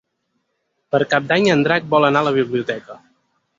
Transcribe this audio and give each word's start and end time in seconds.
Per 0.95 1.01
Cap 1.11 1.27
d'Any 1.33 1.51
en 1.57 1.63
Drac 1.69 1.87
vol 1.93 2.09
anar 2.09 2.25
a 2.25 2.29
la 2.31 2.35
biblioteca. 2.41 3.01